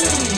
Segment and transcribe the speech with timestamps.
[0.00, 0.33] you